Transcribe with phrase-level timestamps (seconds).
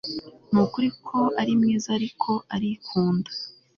[0.51, 3.31] Nukuri ko ari mwiza ariko arikunda